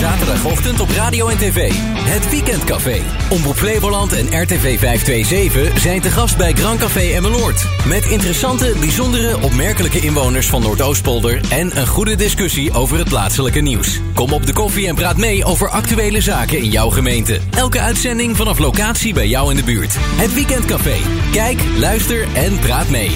Zaterdagochtend 0.03 0.79
op 0.79 0.89
radio 0.89 1.27
en 1.27 1.37
tv. 1.37 1.71
Het 1.97 2.29
Weekendcafé. 2.29 3.01
Omroep 3.29 3.55
Flevoland 3.55 4.13
en 4.13 4.41
RTV 4.41 4.79
527 4.79 5.79
zijn 5.79 6.01
te 6.01 6.09
gast 6.09 6.37
bij 6.37 6.53
Grand 6.53 6.79
Café 6.79 6.99
Emmeloord. 6.99 7.65
Met 7.87 8.05
interessante, 8.05 8.73
bijzondere, 8.79 9.41
opmerkelijke 9.41 9.99
inwoners 9.99 10.47
van 10.47 10.61
Noordoostpolder... 10.61 11.41
en 11.49 11.77
een 11.77 11.87
goede 11.87 12.15
discussie 12.15 12.73
over 12.73 12.97
het 12.97 13.09
plaatselijke 13.09 13.59
nieuws. 13.59 13.99
Kom 14.13 14.33
op 14.33 14.45
de 14.45 14.53
koffie 14.53 14.87
en 14.87 14.95
praat 14.95 15.17
mee 15.17 15.45
over 15.45 15.69
actuele 15.69 16.21
zaken 16.21 16.57
in 16.57 16.69
jouw 16.69 16.89
gemeente. 16.89 17.39
Elke 17.51 17.79
uitzending 17.79 18.37
vanaf 18.37 18.59
locatie 18.59 19.13
bij 19.13 19.27
jou 19.27 19.49
in 19.49 19.55
de 19.55 19.63
buurt. 19.63 19.95
Het 19.97 20.33
Weekendcafé. 20.33 20.95
Kijk, 21.31 21.61
luister 21.77 22.27
en 22.33 22.59
praat 22.59 22.89
mee. 22.89 23.11